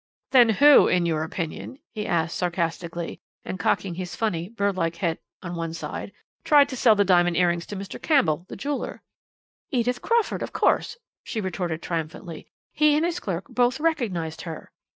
"Then 0.31 0.49
who, 0.49 0.87
in 0.87 1.05
your 1.05 1.21
opinion," 1.23 1.77
he 1.91 2.07
asked 2.07 2.35
sarcastically, 2.35 3.21
and 3.45 3.59
cocking 3.59 3.93
his 3.93 4.15
funny 4.15 4.49
birdlike 4.49 4.95
head 4.95 5.19
on 5.43 5.53
one 5.53 5.75
side, 5.75 6.11
"tried 6.43 6.69
to 6.69 6.75
sell 6.75 6.95
diamond 6.95 7.37
earrings 7.37 7.67
to 7.67 7.75
Mr. 7.75 8.01
Campbell, 8.01 8.47
the 8.49 8.55
jeweller?" 8.55 9.03
"Edith 9.69 10.01
Crawford, 10.01 10.41
of 10.41 10.53
course," 10.53 10.97
she 11.23 11.39
retorted 11.39 11.83
triumphantly; 11.83 12.47
"he 12.73 12.95
and 12.97 13.05
his 13.05 13.19
clerk 13.19 13.45
both 13.47 13.79
recognized 13.79 14.41
her." 14.41 14.71